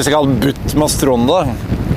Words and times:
Hvis 0.00 0.06
jeg 0.08 0.16
hadde 0.16 0.38
budt 0.40 0.74
med 0.80 0.88
Stronda, 0.88 1.34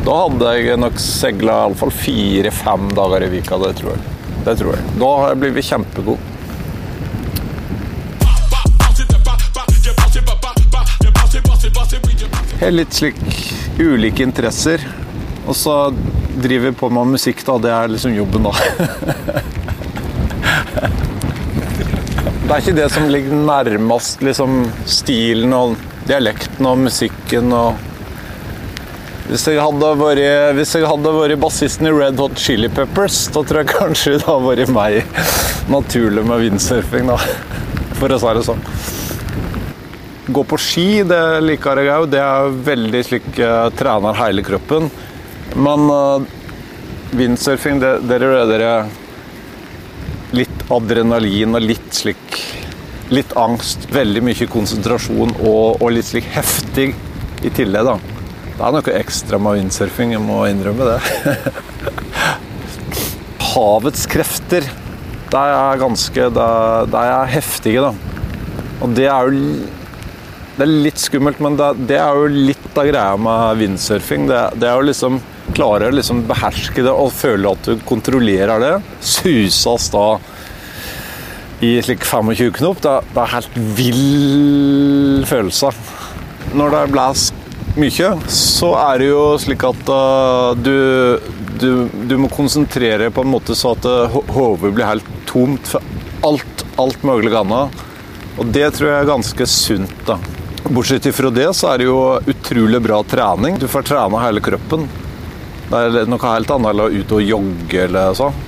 da 0.03 0.15
hadde 0.25 0.49
jeg 0.57 0.79
nok 0.83 0.97
seila 0.99 1.53
iallfall 1.61 1.93
fire-fem 1.95 2.89
dager 2.91 3.23
i 3.23 3.29
vika. 3.31 3.55
Det 3.61 3.69
tror 3.77 3.93
jeg. 3.93 4.01
Det 4.43 4.55
tror 4.59 4.75
jeg. 4.75 4.89
Da 4.99 5.11
blir 5.39 5.53
vi 5.55 5.63
kjempegod. 5.63 6.19
Jeg 12.51 12.65
har 12.65 12.75
litt 12.75 12.99
slik 12.99 13.23
ulike 13.79 14.27
interesser, 14.27 14.83
og 15.47 15.55
så 15.55 15.79
driver 15.95 16.73
jeg 16.73 16.79
på 16.83 16.91
med 16.99 17.15
musikk, 17.15 17.47
da. 17.47 17.55
Det 17.63 17.73
er 17.79 17.95
liksom 17.95 18.19
jobben, 18.19 18.51
da. 18.51 18.53
Det 22.45 22.51
er 22.51 22.59
ikke 22.59 22.77
det 22.77 22.91
som 22.93 23.07
ligger 23.07 23.39
nærmest 23.47 24.19
liksom, 24.21 24.65
stilen 24.83 25.55
og 25.55 25.79
dialekten 26.05 26.69
og 26.69 26.81
musikken 26.85 27.53
og 27.55 27.83
Hvis 29.25 29.47
jeg 29.49 29.57
hadde 29.57 29.87
vært, 29.97 30.53
hvis 30.53 30.75
jeg 30.77 30.85
hadde 30.85 31.11
vært 31.15 31.39
bassisten 31.41 31.87
i 31.89 31.93
Red 31.95 32.19
Hot 32.21 32.37
Chili 32.37 32.67
Peppers, 32.69 33.23
da 33.33 33.41
tror 33.41 33.63
jeg 33.63 33.71
kanskje 33.71 34.11
det 34.19 34.27
hadde 34.27 34.45
vært 34.45 34.69
meg 34.69 34.99
naturlig 35.73 36.21
med 36.29 36.43
windsurfing, 36.43 37.09
da. 37.09 37.17
For 37.97 38.13
å 38.13 38.19
si 38.21 38.33
det 38.37 38.43
sånn. 38.45 38.61
Gå 40.29 40.43
på 40.45 40.59
ski, 40.61 40.85
det 41.09 41.21
liker 41.41 41.81
jeg 41.81 41.89
òg. 41.95 42.05
Det 42.13 42.21
er 42.21 42.53
veldig 42.69 43.01
slik 43.07 43.31
jeg 43.41 43.73
trener 43.79 44.21
hele 44.21 44.45
kroppen. 44.45 44.91
Men 45.57 45.89
uh, 45.89 46.21
windsurfing, 47.17 47.81
det, 47.81 47.95
det 48.05 48.21
er 48.21 48.45
det 48.53 48.75
litt 50.37 50.65
adrenalin 50.69 51.57
og 51.57 51.65
litt 51.65 51.97
slik 51.97 52.39
Litt 53.13 53.35
angst, 53.37 53.85
veldig 53.93 54.23
mye 54.25 54.47
konsentrasjon 54.49 55.35
og, 55.43 55.81
og 55.81 55.91
litt 55.93 56.07
slik 56.07 56.25
heftig 56.33 56.93
i 57.45 57.51
tillegg, 57.53 57.85
da. 57.85 57.99
Det 58.55 58.63
er 58.63 58.73
noe 58.73 58.95
ekstra 58.97 59.37
med 59.41 59.59
windsurfing, 59.59 60.15
jeg 60.15 60.23
må 60.23 60.39
innrømme 60.49 60.87
det. 60.87 60.97
Havets 63.51 64.07
krefter, 64.09 64.65
de 65.31 65.41
er 65.41 65.79
ganske 65.81 66.27
De, 66.33 66.49
de 66.91 67.05
er 67.11 67.31
heftige, 67.35 67.83
da. 67.83 67.93
Og 68.83 68.93
det 68.95 69.07
er 69.11 69.29
jo 69.29 69.45
Det 70.55 70.65
er 70.65 70.73
litt 70.87 71.01
skummelt, 71.01 71.41
men 71.43 71.57
det, 71.59 71.69
det 71.91 71.99
er 71.99 72.15
jo 72.15 72.31
litt 72.31 72.79
av 72.79 72.87
greia 72.87 73.15
med 73.19 73.61
windsurfing. 73.61 74.29
Det, 74.31 74.41
det 74.61 74.69
er 74.71 74.79
jo 74.79 74.89
liksom 74.89 75.21
Klarer 75.55 75.91
å 75.91 75.95
liksom 75.95 76.23
beherske 76.27 76.81
det 76.83 76.91
og 76.91 77.11
føle 77.13 77.51
at 77.53 77.67
du 77.67 77.83
kontrollerer 77.85 78.59
det. 78.63 78.71
Suses 79.05 79.91
da 79.93 80.07
i 81.65 81.81
slik 81.85 82.05
25 82.05 82.51
knop. 82.59 82.83
Det, 82.83 82.93
det 83.15 83.23
er 83.23 83.33
helt 83.33 83.57
vill 83.77 85.25
følelse. 85.29 85.71
Når 86.55 86.75
det 86.75 86.83
blåser 86.93 87.43
mye, 87.75 88.11
så 88.31 88.71
er 88.79 89.01
det 89.01 89.09
jo 89.09 89.23
slik 89.41 89.65
at 89.67 89.89
uh, 89.91 90.53
du, 90.55 91.19
du, 91.59 91.69
du, 92.07 92.15
må 92.21 92.29
konsentrere 92.31 93.09
på 93.11 93.25
en 93.25 93.33
måte 93.33 93.57
så 93.57 93.73
at 93.75 93.87
uh, 93.89 94.19
hodet 94.35 94.71
blir 94.75 94.87
helt 94.87 95.09
tomt 95.27 95.73
for 95.73 95.83
alt, 96.25 96.65
alt 96.79 97.03
mulig 97.07 97.33
annet. 97.35 97.83
Og 98.39 98.51
det 98.55 98.69
tror 98.75 98.91
jeg 98.91 99.01
er 99.01 99.11
ganske 99.11 99.47
sunt. 99.49 99.95
da. 100.07 100.19
Bortsett 100.65 101.07
fra 101.15 101.29
det 101.29 101.49
så 101.55 101.71
er 101.71 101.81
det 101.81 101.89
jo 101.89 101.99
utrolig 102.31 102.81
bra 102.83 103.01
trening. 103.07 103.59
Du 103.61 103.67
får 103.71 103.85
trene 103.91 104.23
hele 104.23 104.43
kroppen. 104.43 104.87
Det 105.69 105.81
er 105.81 106.09
noe 106.09 106.31
helt 106.31 106.51
annet 106.53 106.71
enn 106.71 106.83
å 106.83 106.91
ut 106.93 107.15
og 107.15 107.23
jogge 107.25 107.85
eller 107.87 108.15
sånn. 108.17 108.43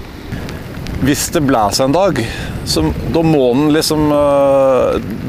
Hvis 1.04 1.28
det 1.36 1.44
blåser 1.46 1.86
en 1.86 1.94
dag, 1.94 2.20
så 2.68 2.82
da 3.14 3.22
må, 3.24 3.46
liksom, 3.72 4.10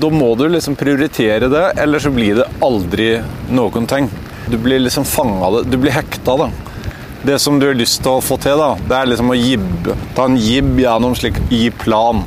da 0.02 0.08
må 0.10 0.32
du 0.34 0.48
liksom 0.50 0.74
prioritere 0.76 1.46
det, 1.52 1.66
eller 1.78 2.02
så 2.02 2.10
blir 2.10 2.40
det 2.40 2.48
aldri 2.66 3.12
noen 3.54 3.86
ting. 3.86 4.08
Du 4.50 4.56
blir 4.58 4.80
liksom 4.80 5.04
fanga 5.06 5.60
Du 5.62 5.76
blir 5.78 5.94
hekta, 5.94 6.34
da. 6.36 6.48
Det 7.22 7.38
som 7.38 7.60
du 7.60 7.68
har 7.68 7.78
lyst 7.78 8.02
til 8.02 8.16
å 8.16 8.24
få 8.24 8.40
til, 8.42 8.58
da, 8.58 8.72
det 8.90 8.96
er 8.98 9.10
liksom 9.12 9.30
å 9.30 9.38
jibbe. 9.38 9.94
Ta 10.16 10.26
en 10.26 10.38
jibb 10.38 10.80
gjennom 10.82 11.14
slik 11.18 11.38
i 11.54 11.68
plan. 11.70 12.24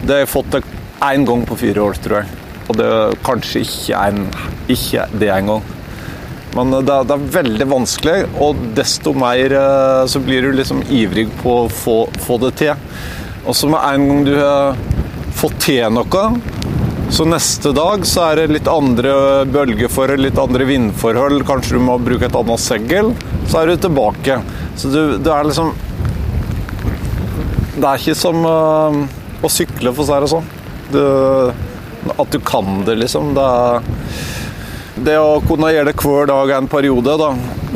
Det 0.00 0.14
har 0.14 0.24
jeg 0.24 0.32
fått 0.32 0.50
til 0.54 0.64
én 1.04 1.28
gang 1.28 1.44
på 1.48 1.60
fire 1.60 1.84
år, 1.84 2.00
tror 2.00 2.22
jeg. 2.22 2.40
Og 2.70 2.80
det 2.80 2.88
er 2.88 3.20
kanskje 3.26 3.64
ikke, 3.66 4.00
en, 4.00 4.26
ikke 4.72 5.06
det 5.20 5.32
engang. 5.34 5.64
Men 6.56 6.72
det, 6.72 6.82
det, 6.88 7.14
er 7.14 7.32
veldig 7.36 7.68
vanskelig, 7.70 8.18
og 8.42 8.64
desto 8.76 9.12
mer 9.12 9.54
så 10.10 10.24
blir 10.24 10.48
du 10.48 10.56
liksom 10.56 10.86
ivrig 10.88 11.28
på 11.42 11.62
å 11.64 11.72
få, 11.72 12.02
få 12.24 12.40
det 12.46 12.56
til. 12.64 12.86
Og 13.46 13.56
så 13.56 13.68
med 13.70 13.80
en 13.80 14.08
gang 14.08 14.24
du 14.26 14.34
har 14.36 14.80
fått 15.36 15.56
til 15.64 15.86
noe, 15.94 16.24
så 17.10 17.26
neste 17.26 17.72
dag 17.74 18.04
så 18.06 18.28
er 18.28 18.40
det 18.42 18.54
litt 18.54 18.68
andre 18.70 19.44
bølgeforhold, 19.50 20.22
litt 20.22 20.38
andre 20.38 20.66
vindforhold, 20.68 21.42
kanskje 21.48 21.78
du 21.78 21.84
må 21.88 21.96
bruke 21.98 22.28
et 22.28 22.36
annet 22.38 22.62
seggel. 22.62 23.14
så 23.50 23.62
er 23.62 23.72
du 23.72 23.80
tilbake. 23.82 24.40
Så 24.78 24.92
du, 24.92 25.00
du 25.18 25.30
er 25.34 25.48
liksom 25.48 25.72
Det 27.80 27.88
er 27.88 27.98
ikke 27.98 28.14
som 28.18 28.44
uh, 28.44 29.00
å 29.42 29.50
sykle, 29.50 29.92
for 29.96 30.04
å 30.04 30.06
si 30.06 30.20
det 30.22 30.30
sånn. 30.30 30.48
Du, 30.92 31.02
at 32.12 32.30
du 32.30 32.38
kan 32.44 32.84
det, 32.86 32.98
liksom. 33.00 33.34
Det 33.34 33.48
det 35.00 35.16
å 35.16 35.40
kunne 35.46 35.70
gjøre 35.72 35.90
det 35.90 36.00
hver 36.02 36.28
dag 36.28 36.50
en 36.58 36.68
periode, 36.68 37.14
da, 37.20 37.30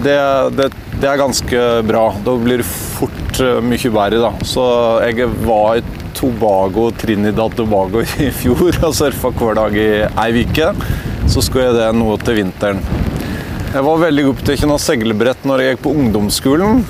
det, 0.04 0.16
det, 0.58 0.66
det, 0.98 1.06
er 1.08 1.20
ganske 1.20 1.62
bra. 1.88 2.08
Da 2.24 2.34
blir 2.40 2.60
du 2.60 2.66
fort 2.68 3.23
mye 3.64 3.90
verre, 3.94 4.20
da. 4.22 4.32
Så 4.46 4.64
jeg 5.04 5.28
var 5.44 5.80
i 5.80 5.84
Tobago, 6.14 6.90
Trinidad 6.98 7.56
Tobago 7.58 8.02
i 8.26 8.30
fjor 8.34 8.78
og 8.84 8.94
surfa 8.96 9.32
hver 9.34 9.58
dag 9.58 9.78
i 9.78 9.88
ei 10.06 10.44
uke. 10.44 10.70
Så 11.30 11.42
skulle 11.44 11.70
jeg 11.70 11.78
det 11.80 11.90
nå 11.98 12.14
til 12.22 12.38
vinteren. 12.42 12.84
Jeg 13.74 13.82
var 13.82 14.04
veldig 14.04 14.28
opptatt 14.30 14.62
av 14.68 14.78
seilbrett 14.78 15.48
når 15.48 15.62
jeg 15.62 15.74
gikk 15.74 15.84
på 15.88 15.94
ungdomsskolen. 15.98 16.84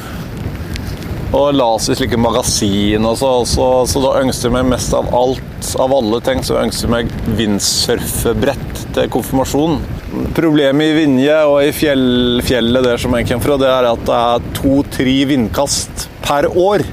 Og 1.34 1.56
leste 1.56 1.94
i 1.94 1.98
slike 1.98 2.18
magasin 2.20 3.06
og 3.08 3.16
så, 3.18 3.30
så, 3.48 3.64
så 3.90 4.02
da 4.04 4.12
ønsket 4.20 4.46
jeg 4.46 4.54
meg 4.54 4.68
mest 4.70 4.94
av 4.94 5.08
alt, 5.16 5.70
av 5.82 5.94
alle 5.96 6.20
ting, 6.22 6.44
så 6.46 6.60
ønsket 6.60 6.84
jeg 6.84 6.92
meg 6.92 7.14
vindsurfebrett 7.40 8.84
til 8.94 9.10
konfirmasjon. 9.10 9.80
Problemet 10.36 10.92
i 10.92 10.98
Vinje 11.00 11.40
og 11.48 11.58
i 11.64 11.72
fjell, 11.74 12.42
fjellet 12.46 12.86
der 12.86 13.00
som 13.02 13.16
jeg 13.18 13.26
kommer 13.32 13.48
fra, 13.48 13.58
det 13.64 13.72
er 13.72 13.88
at 13.90 14.04
det 14.06 14.20
er 14.20 14.50
to-tre 14.60 15.16
vindkast 15.32 16.06
per 16.24 16.48
år. 16.58 16.84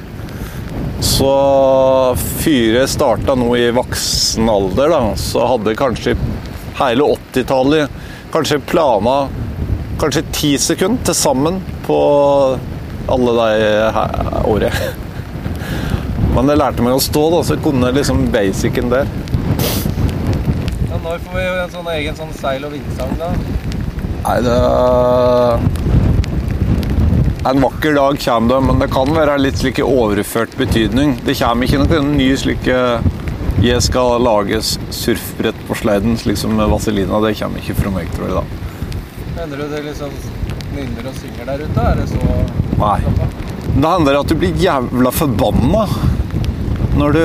Så 1.02 1.32
fyret 2.44 2.92
starta 2.92 3.36
nå 3.36 3.50
i 3.58 3.72
voksen 3.74 4.50
alder, 4.50 4.92
da, 4.94 5.02
så 5.18 5.48
hadde 5.50 5.78
kanskje 5.80 6.16
hele 6.78 7.08
80-tallet 7.16 8.02
kanskje 8.32 8.62
plana 8.64 9.16
kanskje 10.00 10.22
ti 10.34 10.52
sekunder 10.58 11.04
til 11.06 11.18
sammen 11.18 11.60
på 11.86 11.98
alle 13.12 13.34
de 13.38 14.06
året. 14.50 14.78
Men 16.36 16.50
jeg 16.50 16.62
lærte 16.62 16.86
meg 16.86 16.96
å 16.96 17.04
stå, 17.04 17.26
da, 17.34 17.42
så 17.44 17.58
jeg 17.58 17.64
kunne 17.66 17.92
liksom 17.94 18.24
basicen 18.34 18.90
der. 18.94 19.10
Når 21.02 21.18
får 21.26 21.34
vi 21.36 21.44
en 21.50 21.72
sånn 21.74 21.88
egen 21.96 22.18
sånn 22.18 22.34
seil- 22.40 22.66
og 22.66 22.72
vindsang, 22.76 23.14
da? 23.20 23.32
Nei, 24.22 24.38
det 24.46 24.58
En 27.50 27.62
vakker 27.62 27.94
dag 27.94 28.20
kommer 28.22 28.56
det, 28.56 28.62
men 28.62 28.80
det 28.80 28.88
kan 28.94 29.10
være 29.16 29.38
litt 29.42 29.58
slik 29.58 29.80
overført 29.82 30.54
betydning. 30.60 31.16
Det 31.26 31.34
kommer 31.40 31.66
ikke 31.66 31.80
noen 31.82 32.12
ny 32.14 32.28
slik 32.38 32.68
Jeg 33.62 33.82
skal 33.86 34.22
lage 34.22 34.60
surfbrett 34.62 35.58
på 35.68 35.78
sleiden, 35.80 36.20
slik 36.22 36.38
som 36.38 36.54
Vaselina. 36.58 37.18
Det 37.26 37.34
kommer 37.40 37.64
ikke 37.64 37.78
fra 37.80 37.94
meg, 37.98 38.14
tror 38.14 38.30
jeg, 38.30 38.38
da. 38.38 38.46
Hender 39.40 39.64
du 39.64 39.66
det 39.74 39.82
liksom 39.88 40.14
nynner 40.76 41.10
og 41.10 41.18
synger 41.18 41.50
der 41.50 41.66
ute? 41.66 41.88
Er 41.88 42.00
det 42.02 42.08
så 42.12 42.22
Nei. 42.78 43.00
Det 43.72 43.90
hender 43.90 44.22
at 44.22 44.30
du 44.30 44.38
blir 44.38 44.62
jævla 44.62 45.12
forbanna 45.14 45.86
når 47.02 47.18
du 47.18 47.22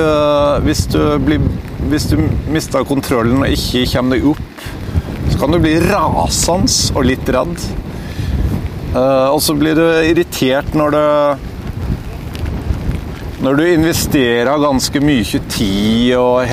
Hvis 0.65 0.85
du 0.89 1.01
blir 1.21 1.45
hvis 1.87 2.09
du 2.11 2.17
mister 2.51 2.83
kontrollen 2.83 3.45
og 3.45 3.53
ikke 3.53 3.85
kommer 3.93 4.17
deg 4.17 4.25
opp, 4.27 4.63
så 5.31 5.37
kan 5.39 5.53
du 5.53 5.59
bli 5.63 5.77
rasende 5.79 6.97
og 6.97 7.05
litt 7.07 7.29
redd. 7.31 7.61
Og 8.95 9.41
så 9.43 9.53
blir 9.57 9.75
du 9.75 9.83
irritert 10.07 10.73
når 10.77 10.95
du 10.95 11.03
Når 13.43 13.59
du 13.59 13.63
investerer 13.67 14.63
ganske 14.63 14.99
mye 15.03 15.41
tid 15.51 16.15
og 16.17 16.47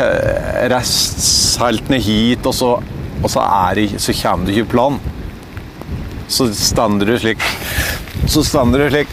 reist 0.72 1.60
helt 1.62 1.88
ned 1.88 2.02
hit, 2.04 2.44
og 2.46 2.54
så, 2.54 2.70
og 3.22 3.30
så, 3.30 3.44
det, 3.78 3.86
så 4.02 4.12
kommer 4.18 4.44
du 4.44 4.52
ikke 4.52 4.66
i 4.66 4.72
plan. 4.74 4.98
Så 6.28 6.54
stender 6.54 7.06
du 7.06 7.18
slik 7.18 7.42
Så 8.26 8.44
stender 8.44 8.78
du 8.78 8.90
slik 8.90 9.08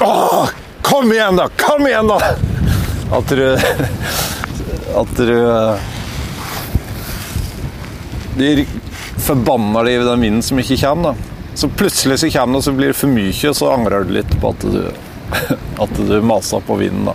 Åh, 0.00 0.48
kom 0.82 1.12
igjen, 1.12 1.36
da! 1.36 1.48
Kom 1.48 1.86
igjen, 1.86 2.06
da! 2.06 2.18
At 3.16 3.28
du 3.28 3.56
At 5.00 5.16
du 5.16 5.36
De 8.36 8.66
forbanner 9.26 9.86
deg 9.86 9.98
i 9.98 10.06
den 10.06 10.22
vinden 10.22 10.44
som 10.44 10.60
ikke 10.62 10.78
kommer. 10.84 11.12
da. 11.12 11.52
Så 11.56 11.68
plutselig 11.68 12.18
så 12.20 12.30
kommer 12.30 12.52
det, 12.52 12.58
og 12.58 12.64
så 12.64 12.72
blir 12.76 12.92
det 12.92 12.98
for 12.98 13.10
mye, 13.10 13.48
og 13.48 13.56
så 13.56 13.70
angrer 13.72 14.04
du 14.04 14.16
litt 14.18 14.34
på 14.40 14.52
at 14.52 14.66
du, 14.66 14.82
at 15.84 16.00
du 16.08 16.16
masa 16.22 16.60
på 16.60 16.76
vinden. 16.80 17.10
da. 17.10 17.14